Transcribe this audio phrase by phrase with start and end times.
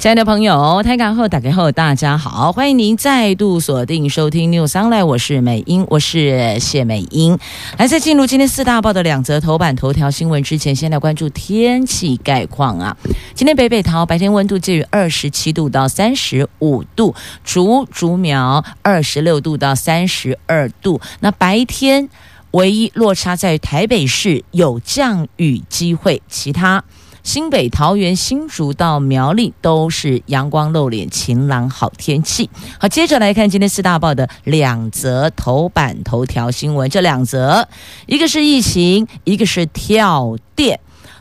[0.00, 7.38] 亲爱的朋友，台港后打开后，大家好，欢迎您再度锁定收听 News Online，我是美英，我是谢美英。
[7.76, 12.96] 来，在进入今天四大报的两则头版头条新闻之前，先来关注天气概况啊。
[13.34, 17.14] 今天北北桃白天温度介于二十七度到三十五度，
[17.44, 20.98] 竹竹苗二十六度到三十二度。
[21.20, 22.08] 那白天
[22.52, 26.82] 唯一落差在台北市有降雨机会，其他。
[27.22, 32.48] 新北、桃园、新竹到苗栗都是阳光露脸、晴朗好天气。
[32.78, 36.88] 好，接着来看今天四大报的两则头版头条新闻。
[36.88, 37.68] 这两则，
[38.06, 40.80] 一个是疫情，一个是跳电。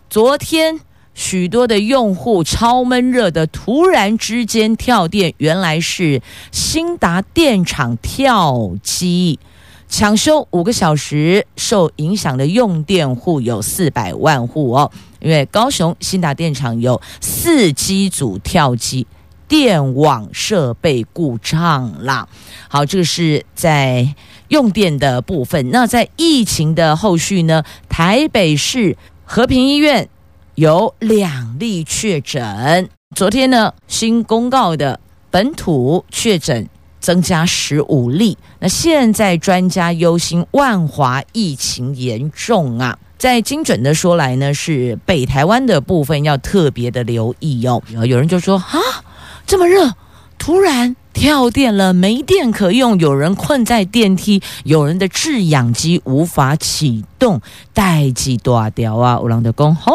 [0.09, 0.79] 昨天
[1.13, 6.21] 许多的用户超闷热的，突然之间跳电，原来是
[6.51, 9.37] 兴达电厂跳机。
[9.87, 14.91] 抢修五个小时，受影响的用电户有四百万户哦。
[15.19, 19.05] 因为高雄新达电厂有四机组跳机，
[19.47, 22.27] 电网设备故障啦。
[22.67, 24.15] 好，这个是在
[24.47, 25.69] 用电的部分。
[25.71, 27.63] 那在疫情的后续呢？
[27.87, 30.09] 台北市和平医院
[30.55, 32.89] 有两例确诊。
[33.15, 36.67] 昨天呢，新公告的本土确诊。
[37.01, 38.37] 增加十五例。
[38.59, 47.83] 那现在专家忧心万华疫情严重啊，在精准的说来呢，是北台湾的部分要特别的留意哦。
[48.05, 48.79] 有人就说啊，
[49.45, 49.93] 这么热，
[50.39, 50.95] 突然？
[51.11, 57.41] 跳电了，没电可用，有人困在电梯，有人的制氧机无法启动，
[57.73, 59.93] 代志大条啊，有人就讲吼。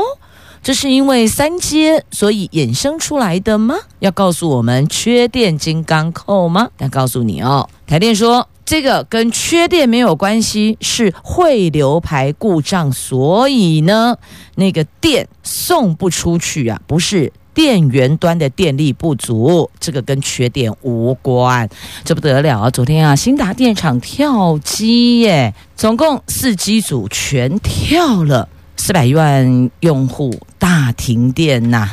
[0.64, 3.74] 这是因为三阶，所以衍生出来的吗？
[3.98, 6.70] 要告诉我们缺电金刚扣吗？
[6.78, 14.16] 但告诉你哦，台电说这个跟缺电没有关系，是汇流排故障，所以呢，
[14.54, 21.68] 那个电送不出去啊，不是电源端的电力不足，这个跟缺电无关。
[22.04, 22.70] 这不得了啊！
[22.70, 28.48] 昨天啊，兴达电厂跳机耶，总共四机组全跳了。
[28.86, 31.88] 四百万用户大停电呐、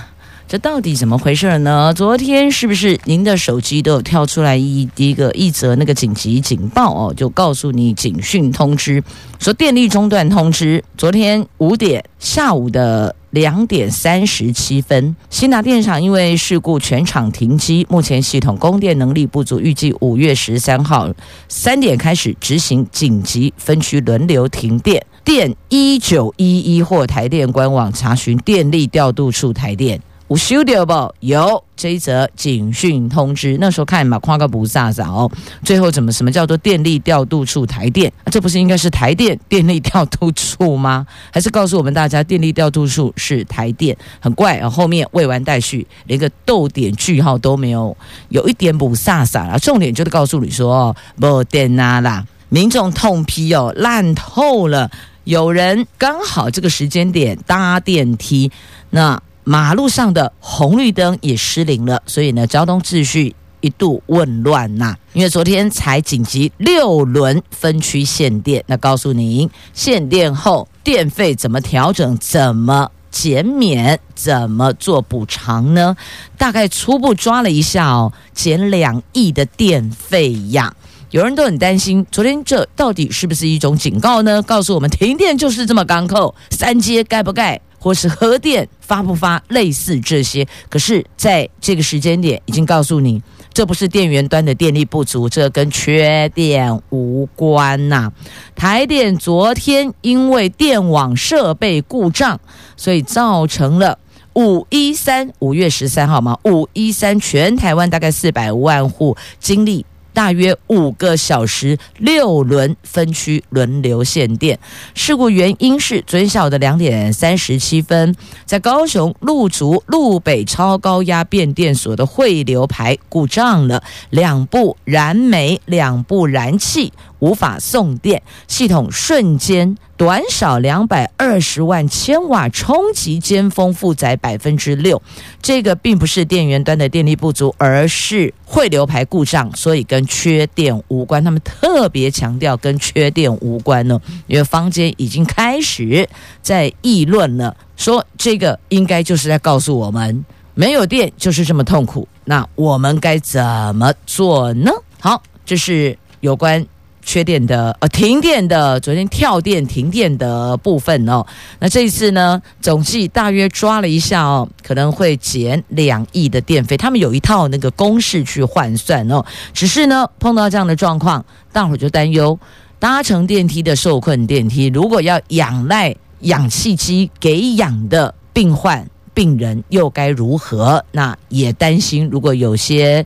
[0.46, 1.94] 这到底怎么回事呢？
[1.94, 7.14] 昨天是不是您的手机都有跳出来一一个一则那个紧急警报哦？
[7.16, 9.02] 就告诉你警讯通知，
[9.40, 10.84] 说电力中断通知。
[10.98, 21.10] 昨天五点下午的两点三十七分，新达电厂因为事故全厂停机，目前系统供电能力不足，预计五月十三号
[21.48, 25.06] 三点开始执行紧急分区轮流停电。
[25.24, 31.14] 电一九一一或台电官网查询电力调度处台电，有收到不？
[31.20, 33.58] 有这一则警讯通知。
[33.60, 35.30] 那时候看嘛，夸个不飒飒哦。
[35.62, 38.10] 最后怎么什么叫做电力调度处台电？
[38.24, 41.06] 啊，这不是应该是台电电力调度处吗？
[41.34, 43.98] 还是告诉我们大家电力调度处是台电？
[44.22, 47.98] 很怪啊，后面未完待续，连个逗点句号都没有，
[48.30, 49.60] 有一点不飒飒了。
[49.60, 54.90] 重点就是告诉你说，没电啊啦，民众痛批哦，烂透了。
[55.26, 58.50] 有人刚好这个时间点搭电梯，
[58.92, 59.22] 那
[59.52, 64.96] 马路上的红绿灯也失灵了，所以呢，交通秩序一度混乱呐。
[65.12, 75.98] 因为昨天才紧急六轮分区限电，那告诉您，限电后电费怎么调整、怎么减免、怎么做补偿呢？
[76.38, 80.74] 大概初步抓了一下哦，减两亿的电费呀。
[81.10, 84.42] 有人都很担心，昨天这到底是不是一种警告呢？
[84.44, 90.48] 告诉我们，停电就是这么刚扣，三阶盖不盖，或是核电发不发，类似这些。
[90.70, 93.20] 可是，在这个时间点，已经告诉你，
[93.52, 98.12] 这不是电源端的电力不足，这跟缺电无关呐、
[98.56, 102.40] 台电昨天因为电网设备故障，
[102.78, 103.98] 所以造成了
[104.36, 109.84] 五一三五月十三号嘛，五一三全台湾大概四百万户经历。
[110.14, 114.60] 大约五个小时，六轮分区轮流限电。
[114.94, 118.16] 事故原因是昨天下午的两点三十七分，
[118.46, 126.92] 在高雄鹿竹路北超高压变电所的汇流排故障了，两部燃煤、两部燃气
[127.22, 135.02] 无法送电，系统瞬间短少两百二十万千瓦，冲击尖峰负载百分之六。
[135.42, 141.24] 这个并不是电源端的电力不足，而是汇流排故障，所以跟缺电无关。
[141.24, 146.10] 他们特别强调跟缺电无关呢，因为坊间已经开始
[146.42, 150.26] 在议论了，说这个应该就是在告诉我们，
[150.56, 152.08] 没有电就是这么痛苦。
[152.26, 153.44] 那我们该怎
[153.76, 154.72] 么做呢？
[155.00, 156.66] 好，这是有关。
[157.02, 161.26] 缺电的呃，停电的，昨天跳电停电的部分哦，
[161.60, 166.78] 那这一次呢，总计大约抓了一下哦，可能会减两亿的电费。
[166.78, 172.38] 他们有一套那个公式去换算哦，只是呢，碰到这样的状况，大伙就担忧
[172.80, 180.86] 搭乘电梯的受困电梯，如果要仰赖氧气机给氧的病患病人又该如何？
[180.92, 183.06] 那也担心如果有些。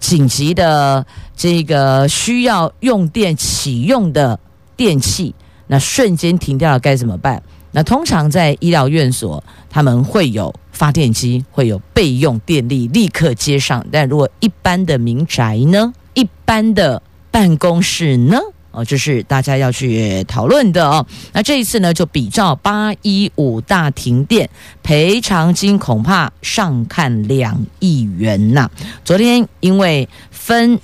[0.00, 1.04] 紧急的
[1.36, 4.38] 这个需要用电启用的
[4.76, 5.34] 电器，
[5.66, 7.42] 那瞬间停掉了该怎么办？
[7.72, 13.84] 那通常在医疗院所，他们会有发电机，会有备用电力立刻接上。
[13.92, 15.92] 但如果一般的民宅呢？
[16.14, 18.38] 一般的办公室呢？
[18.78, 21.04] 哦，这是大家要去讨论的哦。
[21.32, 24.48] 那这一次呢，就比照八一五大停电
[24.84, 28.70] 赔偿金，恐怕上看两亿元呐、
[29.04, 30.78] 昨天因为分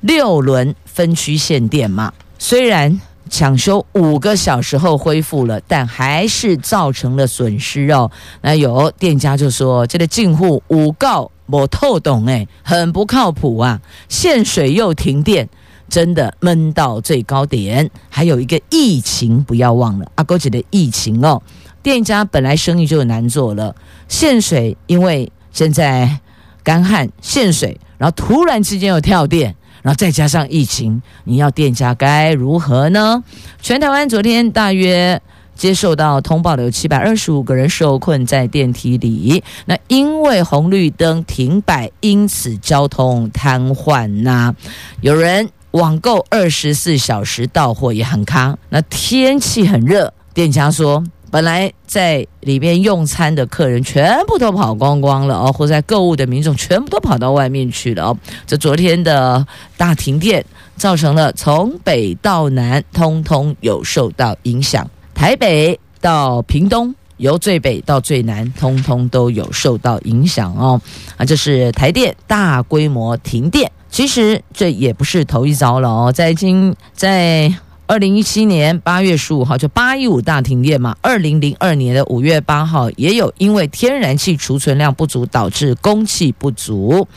[0.00, 3.00] 六轮分区限电嘛，虽然
[3.30, 8.10] 抢修五个小时后恢复了，但还是造成了损失哦。
[8.42, 13.80] 那有店家就说，这个进户五告我透懂哎，很不靠谱啊，
[14.10, 15.48] 限水又停电。
[15.88, 21.42] 真的闷到最高点，还有一个疫情，不要忘了阿哥姐的疫情哦。
[21.82, 23.74] 店家本来生意就难做了，
[24.08, 26.20] 限水，因为现在
[26.62, 33.24] 干旱限水，然后突然之间又跳电，然后再加上疫情，你要店家该如何呢？
[33.62, 35.22] 全台湾昨天大约
[35.54, 44.54] 接受到通报的有七百二十五个人受困在电梯里，那因为红绿灯停摆，因此交通瘫痪呐，
[45.00, 45.48] 有人。
[45.72, 58.16] 网购二十四小时到货也很卡，那天气很热，店家说本来在里边用餐的客人全部都跑光光了哦，或在购物的民众全部都跑到外面去了哦。
[58.46, 60.42] 这昨天的大停电
[60.76, 70.80] 造成了从北到南通通有受到影响，台北到屏东由最北到最南通通都有受到影响哦。
[71.18, 73.70] 啊，这是台电大规模停电。
[73.98, 77.52] 其实这也不是头一遭了哦，在今在
[77.88, 87.08] 二零一七年八月十五号就八一五大停电嘛，二零零二年的五月八号也有因为天然气储存量不足导致供气不足。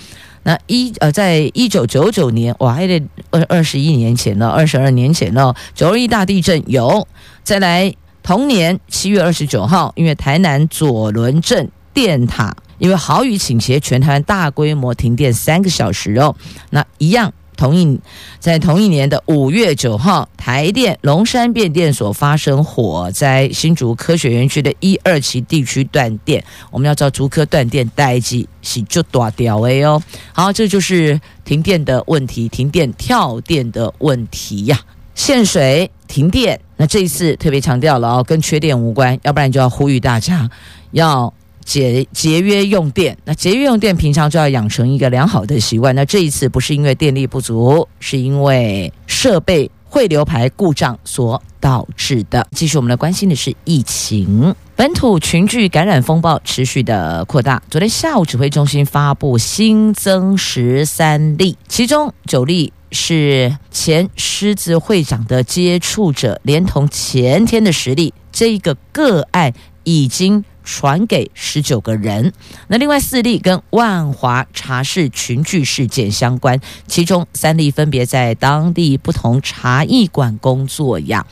[0.42, 3.00] 那一呃，在一九九九年哇，还得
[3.30, 7.08] 二二十一年前呢，二十二年前呢，九二一大地震有。
[7.44, 7.94] 再来
[8.24, 12.56] 同年七月二十九号，因为台南左轮镇电塔。
[12.82, 16.36] 因为豪雨倾斜，全台湾大规模停电三个小时哦。
[16.72, 18.00] 那一样，同一
[18.40, 26.44] 在同一年的五月九号，台电龙山变电所发生火灾，新竹科学园区的一二期地区断电。
[26.72, 30.02] 我们要知道竹科断电，待机是就断掉哎哦。
[30.34, 34.80] 好，这就是停电的问题，停电跳电的问题呀。
[35.14, 40.50] 限水停电，那这一次特别强调了哦，跟缺电无关，要不然就要呼吁大家
[40.90, 41.32] 要。
[41.64, 45.94] 节节约用电，那节约用电，平常就要养成一个良好的习惯。
[45.96, 52.48] 那这一次不是因为电力不足，是因为设备汇流排故障所导致的。
[52.52, 57.62] 继续，我们来关心的是疫情，本土群聚感染风暴持续的扩大。
[57.70, 69.54] 昨天下午，指挥中心发布新增十三例，其中九例是前狮子会长的接触者，连同前天的十例，这一个个案
[69.84, 70.44] 已经。
[70.64, 72.34] 传给十九个人，
[72.68, 81.26] 那另外四例跟万华茶室群聚事件相关，其中三例分别在当地不同茶艺馆工作呀。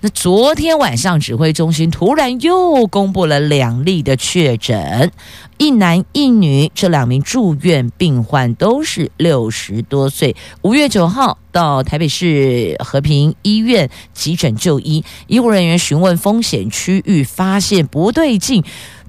[0.00, 5.10] 那昨天晚上指挥中心突然又公布了两例的确诊，
[5.56, 18.62] 一男一女，这两名住院病患都是六十多岁，五月九号到台北市和平医院急诊就医，医护人员询问风险区域，发现不对劲。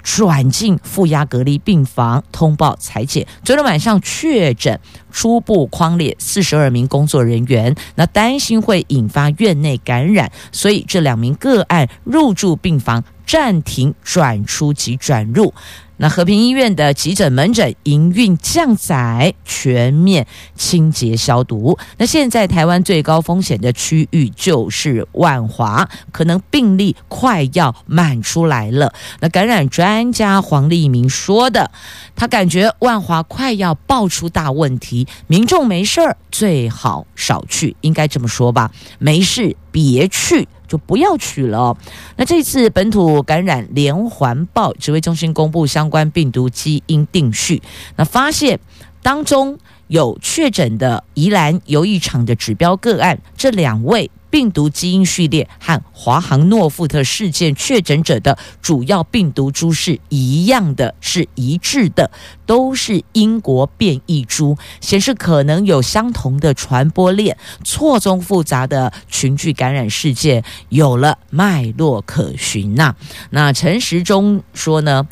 [0.07, 3.27] 转进负压隔离病房，通报裁剪。
[3.43, 4.79] 昨天晚上确诊
[5.11, 15.53] 初步框列四十二名工作人员，那担心会引发院内感染，所以这两名个案入住病房暂停转出及转入。
[15.97, 20.25] 那和平医院的急诊门诊营运降载，全面
[20.55, 21.77] 清洁消毒。
[21.97, 28.93] 那现在台湾最高风险的区域就是万华，可能病例快要满出来了。
[29.19, 31.71] 那感染专家黄立明说的，
[32.15, 38.71] 他感觉万华快要爆出大问题，民众没事儿最好少去，应该这么说吧？
[38.99, 40.47] 没事别去。
[40.67, 41.77] 就不要取了。
[42.15, 47.61] 那这次本土感染连环爆，指挥中心公布相关病毒基因定序，
[47.95, 48.59] 那发现
[49.01, 49.57] 当中
[49.87, 54.11] 有确诊的宜兰游艺场的指标个案，这两位。
[54.29, 62.11] 病毒基因序列和华航诺富特事件确诊者的主要病毒株是一样的，是一致的，
[62.45, 72.95] 都是英国变异株，显示可能有相同的传播链，错综复杂的群聚感染事件有了脉络可循呐、
[73.29, 75.07] 那陈时中说呢，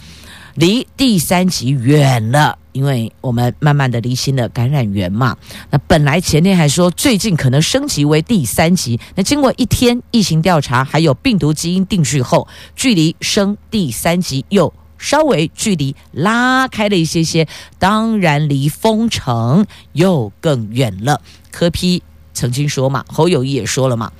[0.56, 2.60] 离第三级远了。
[2.76, 5.38] 因为我们慢慢的离心了感染源嘛，
[5.72, 17.48] 那本来前天还说最近可能升级为第三级，那经过一天疫情调查，还有病毒基因定序后，距离升第三级又稍微距离拉开了一些些，
[17.80, 21.22] 当然离封城又更远了。
[21.52, 22.04] 柯批
[22.34, 24.12] 曾经说嘛，侯友谊也说了嘛，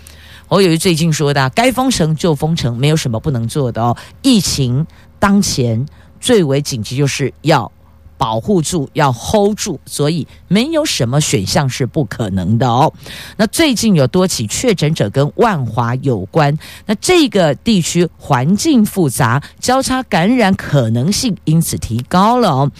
[0.48, 3.98] 侯友谊最近说的，该封城就封城，没有什么不能做的哦。
[4.22, 4.88] 疫情
[5.20, 5.86] 当前
[6.22, 7.70] 最为紧急就是要。
[8.18, 12.92] 保护住，要 hold 住，所以没有什么选项是不可能的哦。
[13.38, 22.72] 那最近有多起确诊者跟万华有关，那这个地区环境复杂，交叉感染可能性因此提高了哦。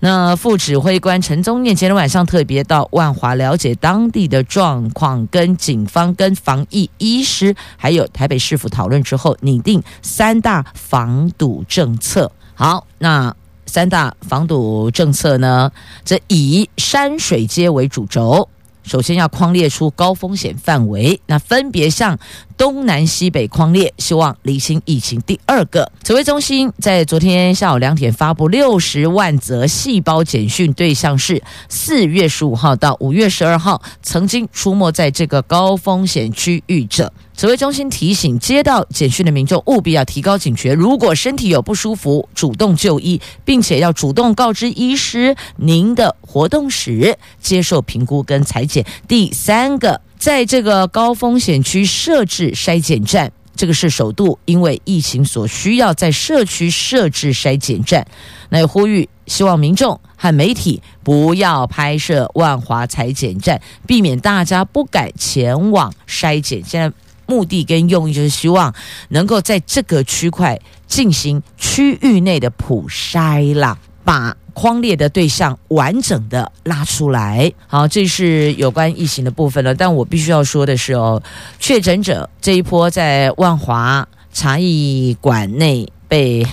[0.00, 12.32] 那副指挥官陈宗彦前天晚上特别到万华了解当地的状况，跟警方、跟防疫医师，还有台北市府讨论之后，拟定三大防堵政策。
[12.54, 13.32] 好，那。
[13.72, 15.72] 三大防堵政策呢，
[16.04, 18.46] 则以山水街为主轴。
[18.82, 22.18] 首先要框列出高风险范围，那分别向
[22.62, 25.20] 东南西北框列，希望厘清疫情。
[25.22, 37.12] 第二个，指挥中心在昨天下午两点发布六十万则细胞简讯，对象是四月十五号到五月十二号曾经出没在这个高风险区域者。
[37.36, 48.86] 指挥中心提醒，接到简讯的民众务必要提高警觉，如果身体有不舒服，主动就医，并且要主动告知医师您的活动史，接受评估跟采检。
[49.08, 58.06] 第三个，在这个高风险区设置筛检站，这个是首度因为疫情所需要在社区设置筛检站。
[58.48, 66.62] 那呼吁，希望民众和媒体不要拍摄万华采检站，避免大家不敢前往筛检。
[66.64, 66.96] 现在。
[67.24, 68.74] 目的跟用意就是希望
[69.08, 77.52] 能够在这个区块进行区域内的普筛啦，把框列的对象完整的拉出来。
[77.66, 79.74] 好，这是有关疫情的部分了。
[79.74, 81.22] 但我必须要说的是哦，
[81.58, 86.46] 确诊者这一波在万华茶艺馆内被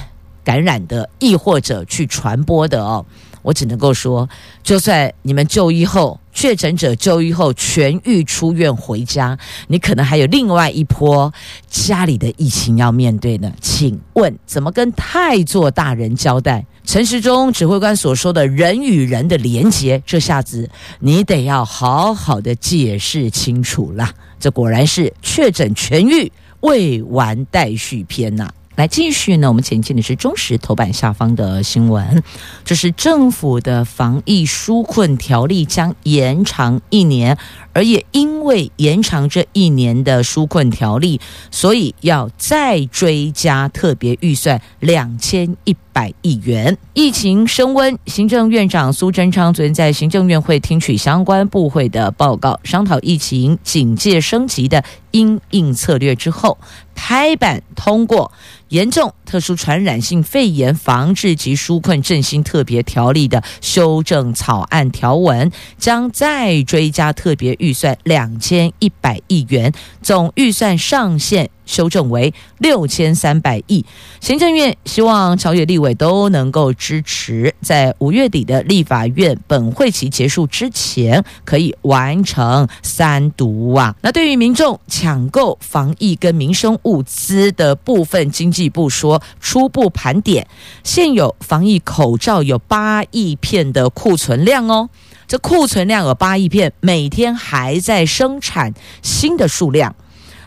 [0.43, 3.05] 感染的，亦或者去传播的哦。
[3.41, 4.27] 我只能够说，
[4.61, 9.37] 就算你们就医后确诊者就医后痊愈出院回家，
[9.67, 11.33] 你可能还有另外一波
[11.69, 13.49] 家里的疫情要面对呢。
[13.61, 16.65] 请问怎么跟太座大人交代？
[16.91, 20.67] 陈时中指挥官所说的人与人的连结，这下子
[20.99, 24.09] 你得要好好的解释清楚了。
[24.39, 26.31] 这果然是确诊痊愈
[26.61, 32.23] 未完待续篇呐、来继续呢，我们前进的是中时头版下方的新闻，
[32.63, 37.37] 这是政府的防疫纾困条例将延长一年，
[37.73, 41.19] 而也因为延长这一年的纾困条例，
[41.51, 46.77] 所以要再追加特别预算两千一百亿元。
[46.93, 54.81] 疫情升温，行政院长苏贞昌昨天在行政院会听取相关部会的报告，商讨疫情警戒升级的
[55.11, 56.57] 因应策略之后，
[56.95, 58.31] 拍板通过。
[58.69, 69.73] 严重特殊传染性肺炎防治及纾困振兴特别条例的修正草案条文，将再追加特别预算两千一百亿元，
[70.03, 71.49] 总预算上限。
[71.69, 73.85] 修正为六千三百亿，
[74.19, 83.95] 行政院希望朝野立委都能够支持，在五月底的立法院本会期结束之前，可以完成三读啊。
[84.01, 90.47] 那对于民众抢购防疫跟民生物资的部分，经济部说初步盘点，
[90.83, 94.89] 现有防疫口罩有八亿片的库存量哦，
[95.27, 98.73] 这库存量有八亿片，每天还在生产
[99.03, 99.95] 新的数量。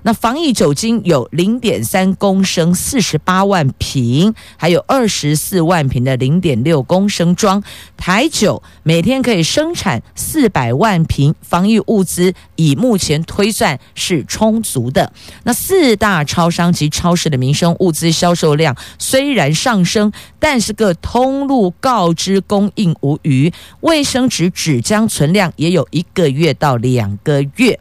[0.03, 7.63] 那防疫酒精有零点三公升，四十八万瓶，还有二十四万瓶的零点六公升装。
[7.97, 15.13] 台酒每天可以生产四百万瓶，防疫物资以目前推算是充足的。
[15.45, 27.79] 那四大超商及超市的民生物资销售量虽然上升，但是各通路告知供应无虞，卫生纸纸浆存量也有一个月到两个月。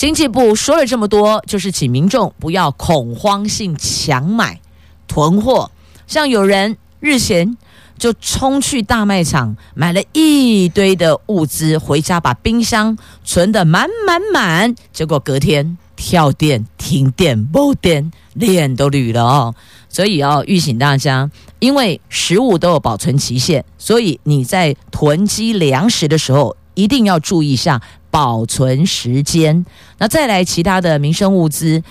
[0.00, 4.58] 经济部说了这么多，就是请民众不要恐慌性抢买
[5.06, 5.70] 囤货。
[6.06, 7.58] 像有人日前
[7.98, 19.54] 就冲去大卖场买了一堆的物资，回家把冰箱存得满满满，结果隔天跳电、停电、没电，脸都绿了哦。
[19.90, 27.82] 所以要预警大家，因为食物都有保存期限，所以你在囤积粮食的时候一定要注意一下。
[28.10, 29.64] 保存时间，
[29.98, 31.82] 那再来其他的民生物资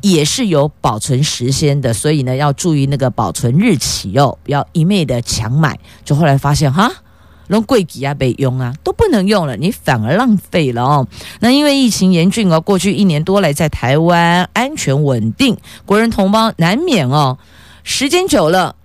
[0.00, 5.78] 也是有保存时间的，所以呢要注意那个保存日期哦，不要一昧的强买。
[6.04, 6.90] 就后来发现哈，
[7.48, 11.06] 那柜体啊被用啊都不能用了，你反而浪费了哦。
[11.40, 17.36] 那因为疫情严峻哦，过去一年多来在台湾安全稳定，国人同胞难免哦，
[17.82, 18.76] 时间久了。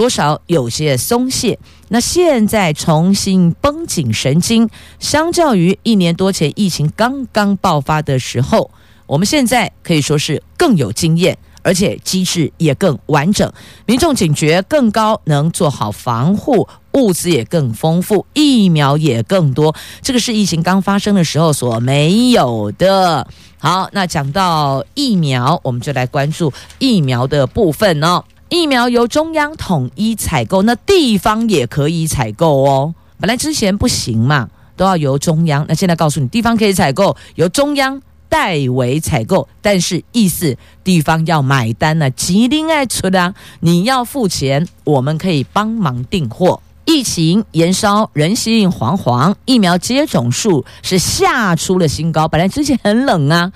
[0.00, 4.66] 多少有些松懈，那现在重新绷紧神经，
[4.98, 8.70] 相较于一年多前疫情刚刚爆发的时候，
[9.06, 13.52] 我们现在可以说是更有经验，而且机制也更完整，
[13.84, 23.28] 民众警觉更高，能做好防护，物资也更丰富，疫苗也更多，这个是疫情刚发生的时候所没有的。
[23.58, 28.24] 好，那讲到疫苗，我们就来关注疫苗的部分哦。
[28.50, 32.94] 疫苗由中央统一采购，那地方也可以采购哦。
[33.20, 35.64] 本来之前不行嘛，都要由中央。
[35.68, 46.60] 那现在告诉你，地方可以采购，由中央代为采购，但是意思地方要买单呢，吉林爱出的，你要付钱，我们可以帮忙订货。
[46.86, 52.26] 疫情延烧，人心惶惶，疫苗接种数是吓出了新高。
[52.26, 53.52] 本来之前很冷啊。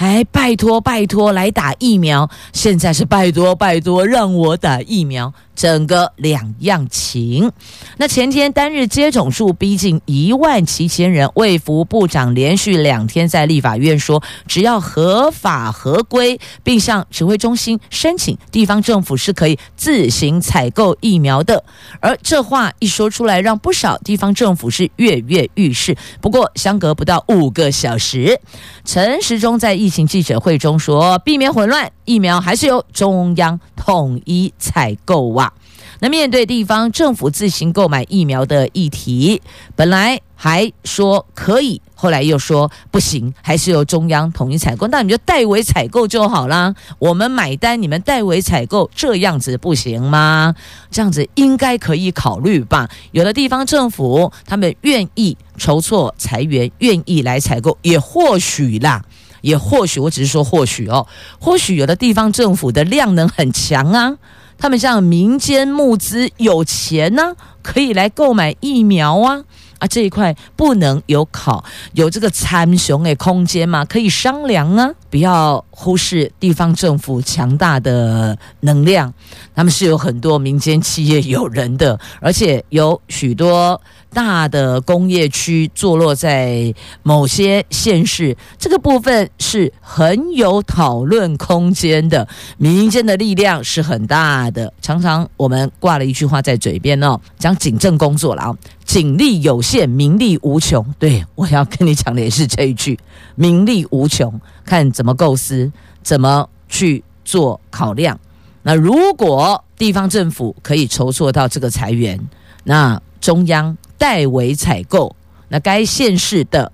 [0.00, 5.30] 哎拜托拜托来打疫苗，现在是拜托拜托让我打疫苗。
[5.54, 7.50] 整个两样情。
[7.96, 21.62] 那前天单日接种数逼近一万七千人，卫福部长连续两天在立法院说，只要合法合规，并向指挥中心申请，地方政府是可以自行采购疫苗的。
[22.00, 25.96] 而这话一说出来，让不少地方政府是跃跃欲试。
[26.20, 28.40] 不过相隔不到五个小时，
[28.84, 35.52] 陈时中在疫情记者会中说，避免混乱，疫苗还是由中央统一采购啊。
[36.00, 39.40] 那面对地方政府自行购买疫苗的议题，
[39.76, 44.88] 本来还说可以，后来又说不行，还是由中央统一采购。
[44.88, 50.54] 那你就代为采购就好啦，我们买单，你们代为采购，这样子不行吗？
[50.90, 52.88] 这样子应该可以考虑吧？
[53.12, 59.04] 有的地方政府他们愿意筹措财源，愿意来采购，也或许啦，
[59.40, 61.06] 也或许，我只是说或许哦，
[61.38, 64.16] 或许有的地方政府的量能很强啊。
[64.58, 69.42] 他们像民间募资有钱呢、可以来购买疫苗啊
[69.78, 73.86] 啊，这一块不能有考有这个参雄的空间吗？
[73.86, 79.14] 可以商量啊，不要忽视地方政府强大的能量，
[79.60, 83.78] 他们是有很多民间企业有人的，而且有许多。
[84.12, 92.26] 大的工业区坐落在某些县市，这个部分是很有讨论空间的。
[92.58, 100.84] 民间的力量是很大的，常常我们挂了一句话在嘴边哦，讲警政工作了啊，警力有限，民力无穷。
[100.98, 102.98] 对，我要跟你讲的也是这一句，
[103.36, 105.70] 民力无穷，看怎么构思，
[106.02, 108.18] 怎么去做考量。
[108.62, 112.18] 那如果地方政府可以筹措到这个财源，
[112.64, 113.76] 那中央。
[114.00, 115.14] 代为采购，
[115.48, 116.72] 那该县市的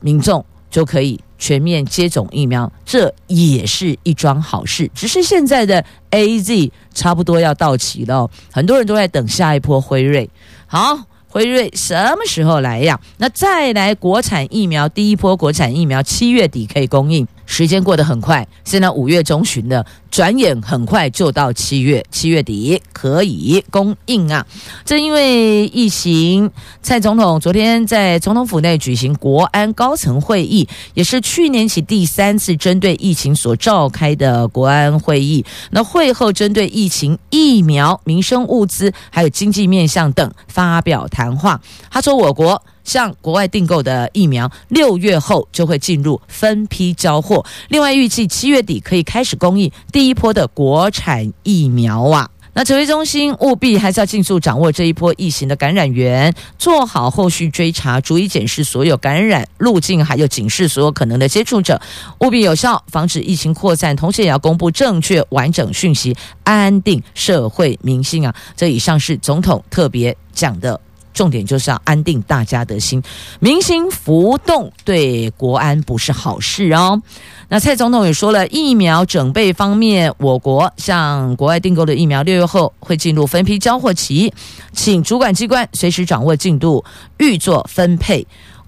[0.00, 4.90] 民众就可以全面接种疫苗，这也是一桩好事。
[4.94, 10.28] 只是现在的 AZ 差不多要到期了，很多人都在等下一波辉瑞。
[10.66, 13.00] 好，辉瑞什么时候来呀？
[13.16, 17.26] 那再来国产疫苗，第一波国产疫苗七月底可以供应。
[17.46, 24.44] 时间过得很快，现在五月中旬了，转眼很快就到七月，七月底可以供应啊！
[24.84, 26.50] 正因为疫情，
[26.82, 35.44] 蔡总统昨天在总统府内举行国安高层会议，也是去年起第三次针对疫情所召开的国安会议。
[35.70, 47.44] 那会后针对疫情、疫苗、民生物资还有经济面向等发表谈话，他说：“我国。”向国外订购的疫苗，六月后就会进入分批交货。
[47.68, 52.30] 另外，预计七月底可以开始供应第一波的国产疫苗啊。
[52.54, 61.78] 那指挥中心务必还是要尽速掌握这一波疫情的感染源，做好后续追查，逐一检视所有感染路径，还有警示所有可能的接触者，
[62.20, 63.94] 务必有效防止疫情扩散。
[63.94, 68.34] 同时，也要公布正确完整讯息，安定社会民心啊！
[68.56, 70.80] 这以上是总统特别讲的。
[71.16, 73.02] 重点就是要安定大家的心，
[73.40, 77.00] 民心浮动对国安不是好事哦。
[77.48, 84.30] 那蔡总统也说了，疫苗准备方面，我国向国外订购的疫苗六月后会进入分批交货期，
[84.74, 86.84] 请主管机关随时掌握进度，
[87.16, 88.26] 预作分配。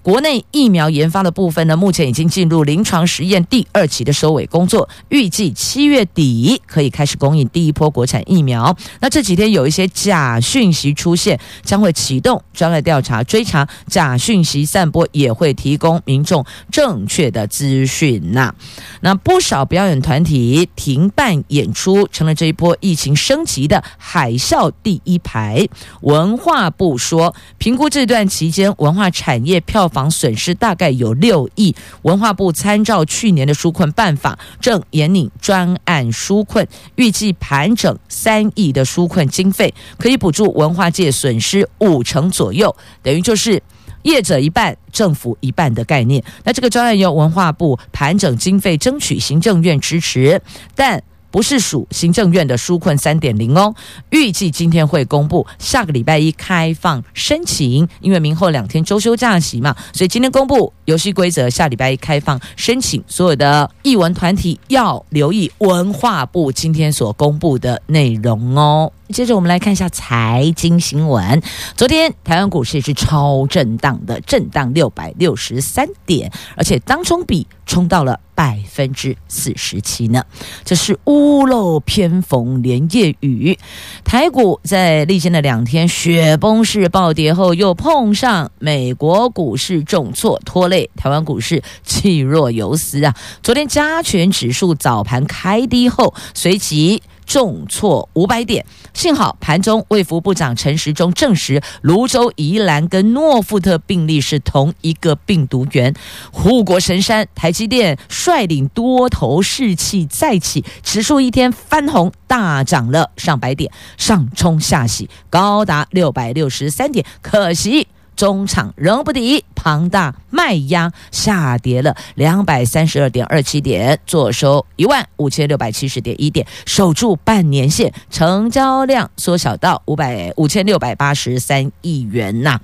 [0.09, 8.75] 国内疫苗研发的部分呢，目前已经进入临床实验第二期的收尾工作，预计七月底可以开始供应第一波国产疫苗。
[9.01, 18.55] 那这几天有一些假讯息出现，将会启动专案调查追查假讯息散播，也会提供民众正确的资讯呐。
[19.01, 25.67] 那不少表演团体停办演出，成了这一波疫情升级的海啸第一排。
[26.01, 43.59] 文化部说，评估这段期间文化产业票房损失大概有六亿，文化部参照去年的纾困办法，正严拟专案纾困，预计盘整三亿的纾困经费，可以补助文化界损失五成左右，等于就是
[44.03, 46.23] 业者一半，政府一半的概念。
[46.43, 50.39] 那这个专案由文化部盘整经费，争取行政院支持，
[50.75, 51.01] 但。
[51.31, 53.73] 不是属行政院的纾困三点零哦，
[54.09, 68.91] 预计今天会公布，下个礼拜一开放申请，因为明后两天周休假期嘛，所以今天公布游戏规则，下礼拜一开放申请，所有的艺文团体要留意文化部今天所公布的内容哦。
[69.09, 71.41] 接着我们来看一下财经新闻。
[71.75, 80.23] 昨天台湾股市是超震荡的，震荡六百六十三点，而且当冲比冲到了百分之四十七呢。
[80.63, 83.59] 这是屋漏偏逢连夜雨，
[84.05, 93.13] 台股在历经了两天雪崩式暴跌后，又碰上美国股市重挫拖累，台湾股市气若游丝啊。
[93.43, 97.03] 昨天加权指数早盘开低后，随即。
[97.29, 105.93] 重挫五百点，幸好盘中卫福部长陈时中证实，泸州、宜兰跟诺富特病例是同一个病毒源。
[106.33, 117.05] 护国神山台积电率领多头士气再起，指数一天翻红，大涨了上百点，上冲下洗，高达六百六十三点。
[117.21, 117.87] 可惜。
[118.19, 132.59] 中场仍不敌庞大卖压，下跌了两百三十二点二七点，作收一万五千六百七十点一点，守住半年线，成交量缩小到五百五千六百八十三亿元呐。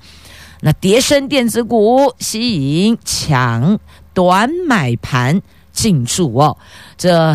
[0.60, 3.78] 那叠升电子股吸引抢
[4.12, 5.40] 短买盘
[5.72, 6.58] 进驻哦，
[6.98, 7.34] 这。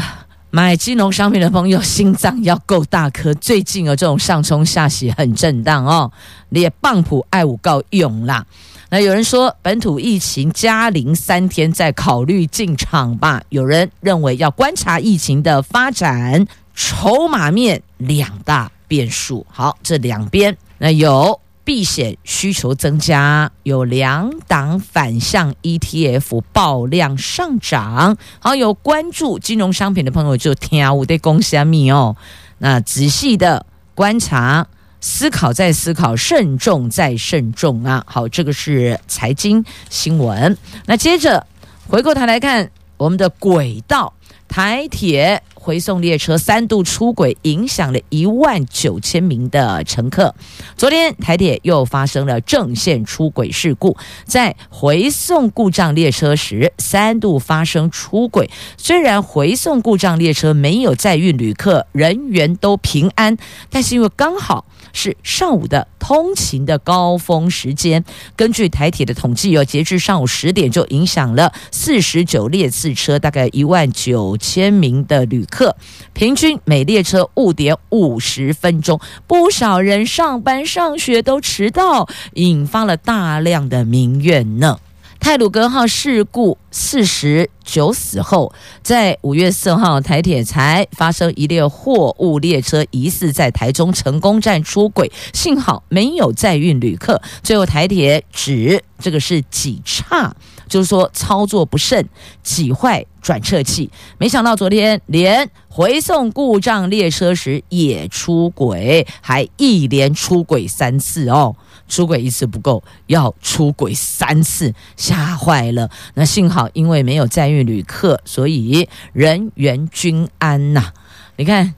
[0.54, 3.34] 买金融商品的朋友，心脏要够大颗。
[3.36, 6.12] 最近有这种上冲下洗，很震荡哦。
[6.50, 8.46] 也棒普爱五告用啦。
[8.90, 13.42] 那有人说本土疫情加零三天再考虑进场吧。
[13.48, 19.46] 有人认为要观察疫情的发展，筹码面两大变数。
[19.50, 21.40] 好，这两边那有。
[21.72, 28.18] 避险需求增加，有两档反向 ETF 爆量上涨。
[28.40, 32.18] 好，有关注金融商品的朋友就听我的恭喜你哦。
[32.58, 34.68] 那仔细的观察、
[35.00, 38.04] 思考再思考、慎重再慎重啊。
[38.06, 40.58] 好，这个是财经新闻。
[40.88, 41.48] 那接着
[41.88, 44.14] 回过头来看我们的轨道。
[44.50, 50.34] 台铁回送列车三度出轨，影响了一万九千名的乘客。
[50.76, 53.96] 昨天台铁又发生了正线出轨事故，
[54.26, 58.50] 在回送故障列车时三度发生出轨。
[58.76, 63.38] 虽然回送故障列车没有载运旅客，人员都平安，
[63.70, 64.66] 但是因为刚好。
[64.94, 68.04] 是上午的通勤的高峰时间，
[68.36, 75.76] 根据台铁的统计，有截至上午十点就影响了四十九列次车，大概一万九千名的旅客，
[76.14, 84.80] 平均每列车误点五十分钟，不少人上班上学都迟到，引发了大量的民怨呢。
[85.20, 97.22] 泰鲁根号事故四十九死后，在五月四号，台铁才发生一列货物列车疑似在台中成功站出轨，幸好没有载运旅客。
[97.44, 100.36] 最后台铁指这个是挤差，
[100.72, 102.08] 就是说操作不慎
[102.42, 103.92] 挤坏转侧器。
[104.18, 111.54] 没想到昨天连回送故障列车时也出轨，还一连出轨三次哦。
[111.90, 115.90] 出轨一次不够，要出轨三次，吓坏了。
[116.14, 120.94] 那幸好因为没有载运旅客，所以人员均安呐、
[121.36, 121.76] 你看，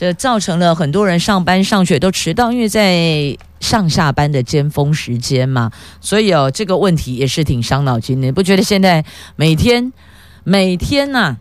[0.00, 5.70] 这造成了很多人上班上学都迟到，因为在上下班的尖峰时间嘛。
[6.00, 8.28] 所以哦，这个问题也是挺伤脑筋的。
[8.28, 9.04] 你不觉得现在
[9.36, 9.92] 每天
[10.42, 11.36] 每天呐、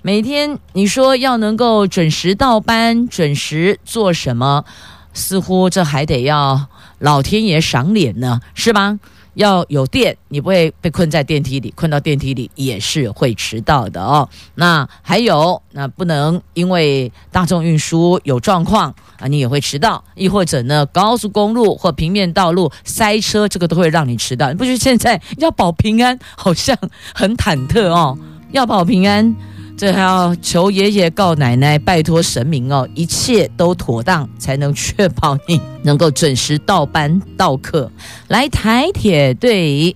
[0.00, 4.64] 每天你说要能够准时到班，准时做什么？
[5.12, 6.68] 似乎这还得要
[7.00, 9.00] 老天爷赏脸呢，是吧？
[9.34, 14.28] 要有电，你不会被困在电梯里，困到电梯里也是会迟到的哦。
[14.54, 20.02] 那还有，那不能因为大众运输有状况啊，你也会迟到。
[20.14, 24.48] 亦或者呢，高速公路或平面道路塞车，这个都会让你迟到。
[24.50, 26.76] 你不觉得现在要保平安，好像
[27.14, 28.16] 很忐忑哦？
[28.52, 29.34] 要保平安。
[29.76, 37.90] 这还要求爷爷告奶奶，拜托神明哦，一切都妥当，才能确保你能够准时到班到课。
[38.28, 39.94] 来台铁对。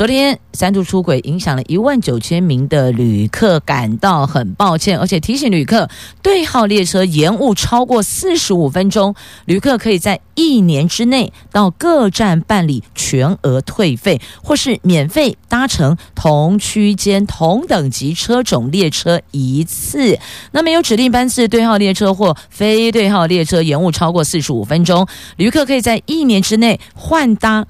[0.00, 5.90] 昨天三度出轨影响了一万九千名的旅客，感到很抱歉，而且提醒旅客，
[6.22, 20.18] 对号列车延误超过四十五分钟，旅客可以在一年之内到各站办理全额退费，或是免费搭乘同区间同等级车种列车一次。
[20.52, 27.66] 那没有指定班次对号列车或非对号列车延误超过四十五分钟，旅客可以在一年之内换搭。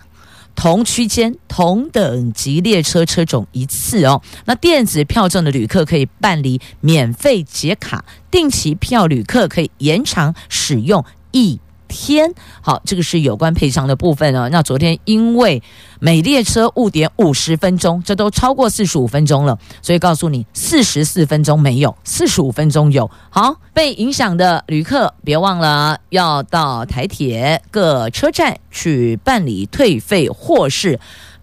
[0.54, 11.58] 同区间同等级列车车种一次哦，那电子票证的旅客可以办理免费解卡，定期票旅客可以延长使用一
[11.90, 14.48] 天，好，这个是有关赔偿的部分哦。
[14.50, 15.61] 那昨天因为
[15.98, 23.11] 每列车误点五十分钟，这都超过四十五分钟了，所以告诉你四十四分钟没有，四十五分钟有。
[23.29, 31.00] 好，被影响的旅客别忘了要到台铁各车站去办理退费，或是。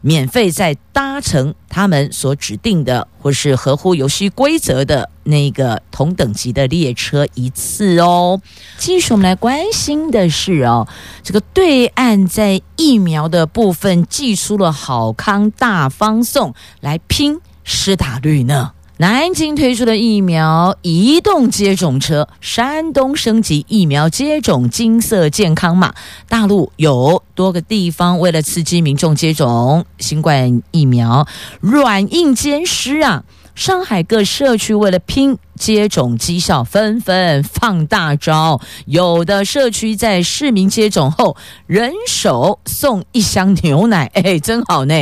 [0.08, 8.42] 免费再搭乘他们所指定的或是合乎游戏规则的那个同等级的列车一次哦。
[8.78, 10.88] 继续我们来关心的是哦，
[11.24, 18.72] 这个对岸在疫苗的部分寄出了好康大方送来拼施打率呢。
[19.00, 25.94] 南京推出的疫苗移动接种车，山东升级疫苗接种金色健康码。
[26.28, 31.28] 大陆有多个地方为了刺激民众接种新冠疫苗，
[31.60, 33.24] 软硬兼施啊！
[33.58, 38.62] 上海各社区为了拼接种绩效，纷纷放大招。
[38.86, 44.94] 有的社区在市民接种后，人手送一箱牛奶， 哎，真好呢！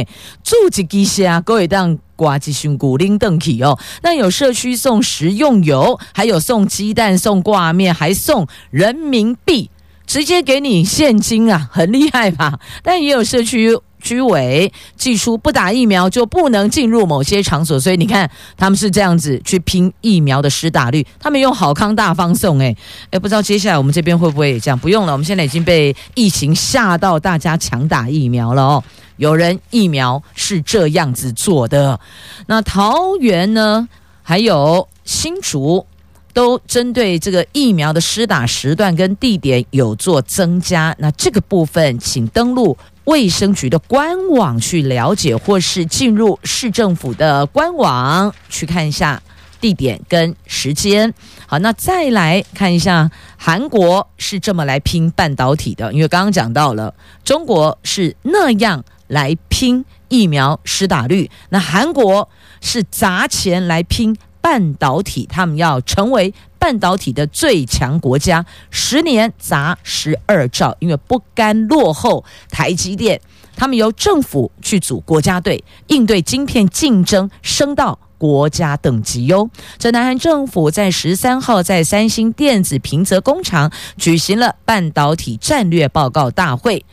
[0.41, 1.99] 住几几下，各位当。
[2.15, 9.69] 呱唧胸骨拎邓起哦，那有社区送食用油，还有送鸡蛋、送挂面，还送人民币，
[10.07, 12.57] 直接给你现金啊，很厉害吧？
[12.81, 22.77] 但也有社区居委祭出不打疫苗就不能进入某些场所，所以你看他们是这样子去拼疫苗的施打率，他们用好康大方送，诶
[23.09, 24.77] 诶，不知道接下来我们这边会不会也这样？
[24.77, 28.83] 不用了，我们现在已经被疫情吓到，大家抢打疫苗了哦。
[29.17, 31.99] 有人疫苗是这样子做的，
[32.45, 33.89] 那桃园呢，
[34.21, 35.85] 还有新竹，
[36.33, 40.93] 都针对这个疫苗的施打时段跟地点有做增加。
[40.99, 49.21] 那这个部分，请登录卫生局的官网去了解，或是进入市政府的官网去看一下
[49.59, 51.13] 地点跟时间。
[51.47, 58.83] 好，那再来看一下韩国是这么来拼半导体的，因为刚刚讲到了中国是那样。
[59.07, 62.27] 来拼疫苗施打率，那韩国
[62.59, 66.33] 是砸钱来拼半导体，他们要成为
[66.65, 73.21] 半导体的最强国家，十年砸十二兆，因为不甘落后台积电，
[73.55, 79.47] 他们由政府去组国家队，应对晶片竞争升到国家等级哟。
[79.77, 86.83] 这南韩政府在十三号在三星电子平泽工厂举行了半导体战略报告大会。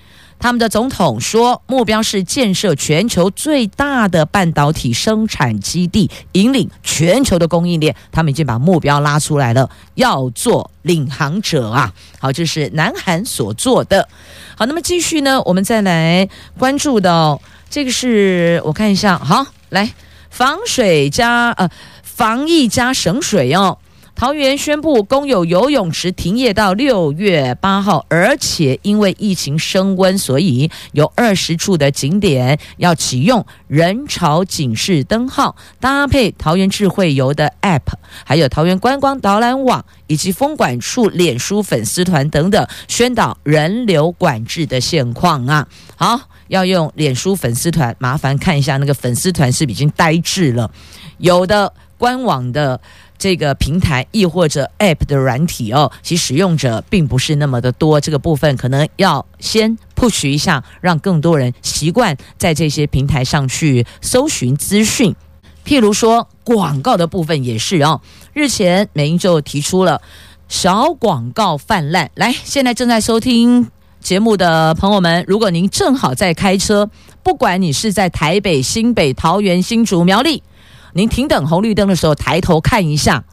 [0.42, 7.94] 他们的总统说，目标是建设全球最大的半导体生产基地，引领全球的供应链。
[8.11, 11.94] 他们已经把目标拉出来了，要做领航者啊！
[12.18, 14.09] 好，这是南韩所做的。
[14.57, 16.28] 好，那么继续呢，我们再来
[16.59, 19.92] 关注到这个是我看一下，好，来
[20.28, 21.70] 防水加呃
[22.02, 23.78] 防疫加省水哦。
[24.14, 37.81] 桃园宣布公有游泳池停业到六月八号，而且因为疫情升温，所以有二十处的景点要启用人潮警示灯号，搭配桃园智慧游的 App，
[38.25, 45.66] 还有桃园观光导览网以及风管处脸书粉丝团等等，宣导人流管制的现况啊。
[45.96, 50.70] 好，要用脸书粉丝团，麻烦看一下那个粉丝团是已经呆滞了，
[51.18, 52.81] 有的官网的。
[53.22, 65.14] 这个平台亦或者 App 的软体哦，其使用者并不是那么的多，这个部分可能要先 push 一下，让更多人习惯在这些平台上去搜寻资讯。
[65.64, 68.00] 譬如说广告的部分也是哦，
[68.32, 70.02] 日前美英就提出了
[70.48, 72.11] 小广告泛滥。
[72.16, 76.90] 来，现在正在收听节目的朋友们，如果您正好在开车，
[77.22, 80.42] 不管你是在台北、新北、桃园、新竹、苗栗。
[80.94, 83.24] 您停等红绿灯的时候，抬头看一下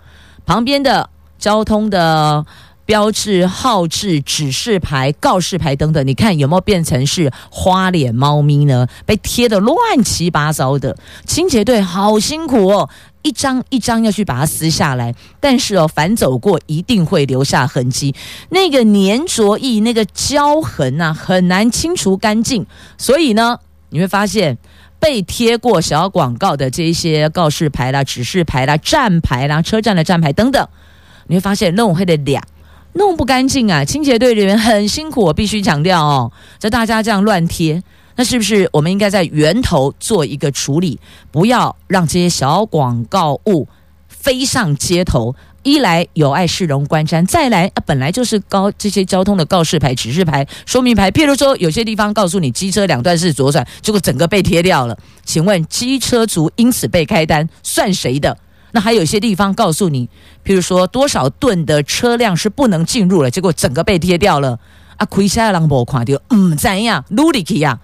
[0.46, 2.46] 旁边的交通的
[2.86, 8.88] 标志、号志、指示牌、告示牌等等，你看有没有变成是花脸猫咪呢？
[9.06, 12.90] 被贴得乱七八糟的，清洁队好辛苦哦，
[13.22, 15.14] 一张一张要去把它撕下来。
[15.40, 18.16] 但是哦，反走过一定会留下痕迹，
[18.50, 22.66] 那个粘着液、那个胶痕呐、啊，很难清除干净。
[22.98, 24.58] 所以呢，你会发现。
[25.00, 30.68] 被贴过小广告的这些告示牌啦、指示牌啦、站牌啦、车站的站牌等等，
[31.28, 32.44] 你会发现弄黑的俩
[32.94, 33.86] 弄不干净啊！
[33.86, 36.32] 清洁队人员很辛苦，我必须强调哦。
[36.58, 37.82] 这大家这样乱贴，
[38.16, 41.00] 那是不是我们应该在源头做一个处理，
[41.32, 43.68] 不要让这些小广告物
[44.08, 45.36] 飞上街头？
[45.64, 51.12] 一来有碍市容观瞻，再来啊，本来就是高这些交通的告示牌、指示牌、说明牌。
[51.12, 54.98] 譬如说，有些地方告诉你机车两段式左转，结果整个被贴掉了。
[55.26, 58.38] 请问机车族因此被开单，算谁的？
[58.72, 60.08] 那还有些地方告诉你，
[60.46, 64.60] 譬如说多少吨的车辆是不能进入了，结果整个被贴掉了。
[64.98, 67.04] 啊，亏下人无看到，唔，怎样？
[67.10, 67.80] 努力去呀？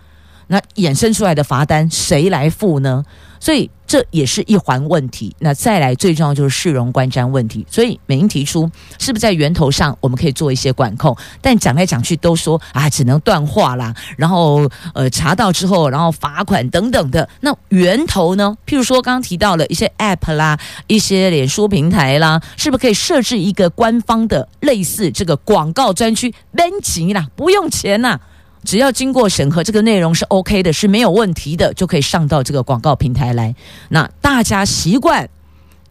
[0.48, 3.04] 那衍生出来的罚单谁来付呢？
[3.46, 5.36] 所以这也是一环问题。
[5.38, 7.64] 那再来最重要就是市容观瞻问题。
[7.70, 11.16] 所以美英提出，是不是在源头上我们可以做一些管控？
[11.44, 17.30] 但讲来讲去都说啊，只能断话啦，然后呃查到之后，然后罚款等等的。
[17.42, 18.58] 那源头呢？
[18.66, 26.34] 譬如说刚刚提到了一些 App 啦，一些脸书平台啦，是不是可以设置一个官方的类似这个广告专区？
[26.50, 28.20] 免钱啦，不用钱呐。
[28.66, 33.56] 只要经过审核，这个内容是 OK 的，是没有问题的，就可以上到这个广告平台来。
[33.90, 35.30] 那大家习惯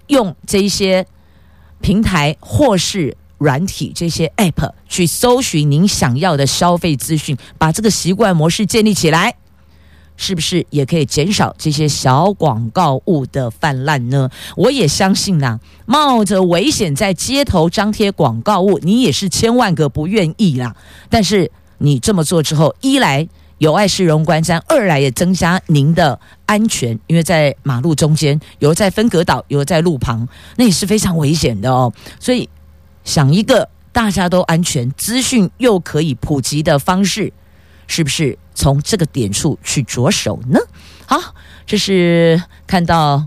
[0.09, 1.07] 用这些
[1.81, 9.37] 平台或是软体这些 App 去搜寻您想要的消费资讯，把这个习惯模式建立起来，
[10.17, 14.29] 是不是也可以减少这些小广告物的泛滥呢？
[14.57, 20.75] 我也相信呐，冒着危险在街头张贴广告物，你也是千万个不愿意啦。
[21.09, 21.51] 但是。
[21.85, 31.92] 你这么做之后，一来有碍市容观瞻，二来也增加您的安全，因为在马路中间，有在分隔岛，有在路旁，那也是非常危险的哦。
[32.18, 32.49] 所以，
[33.05, 37.31] 想一个大家都安全、资讯又可以普及的方式，
[37.87, 40.59] 是不是从这个点处去着手呢？
[41.05, 41.35] 好，
[41.66, 43.27] 这是看到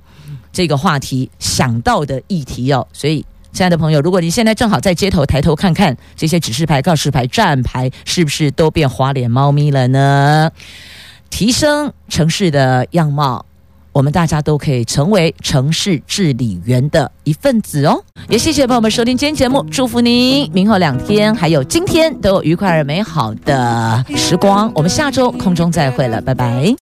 [0.51, 3.23] 这个话题想到的议题哦，所以。
[3.53, 10.51] 亲爱的朋友，如果你现在正好在街头抬头看看这些指示牌、告示牌、站牌，是不是都变花脸猫咪了呢？
[11.29, 13.45] 提升城市的样貌，
[13.91, 18.03] 我们大家都可以成为城市治理员的一份子哦。
[18.29, 24.71] 也谢谢朋友们收听今天节目，祝福您明后两天还有今天都有愉快而美好的时光。
[24.75, 26.86] 我们下周空中再会了，拜拜。